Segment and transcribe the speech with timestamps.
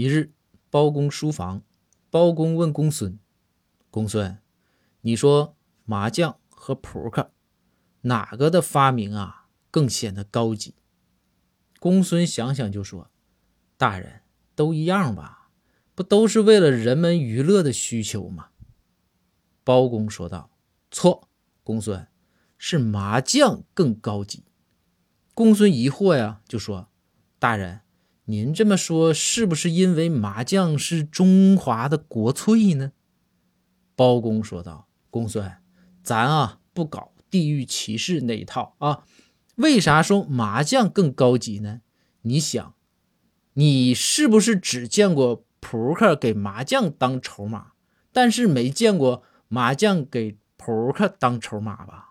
[0.00, 0.32] 一日，
[0.70, 1.62] 包公书房，
[2.08, 3.18] 包公问公孙
[3.92, 4.38] ：“公孙，
[5.02, 7.32] 你说麻将和扑克
[8.00, 10.74] 哪个的发明啊更显得高级？”
[11.78, 13.10] 公孙想想就说
[13.76, 14.22] ：“大人，
[14.54, 15.50] 都一样吧，
[15.94, 18.48] 不都是为了人们娱乐的需求吗？”
[19.62, 20.50] 包公说道
[20.90, 21.28] ：“错，
[21.62, 22.08] 公孙，
[22.56, 24.46] 是麻将更高级。”
[25.34, 26.88] 公孙疑惑呀，就说
[27.38, 27.82] ：“大人。”
[28.30, 32.92] 您这么说是不是因为麻将是中华的国粹呢？
[33.96, 35.52] 包公说道：“公孙，
[36.04, 39.02] 咱啊不搞地域歧视那一套啊。
[39.56, 41.80] 为啥说麻将更高级呢？
[42.22, 42.74] 你想，
[43.54, 47.72] 你是不是只见过扑克给麻将当筹码，
[48.12, 52.09] 但是没见过麻将给扑克当筹码吧？”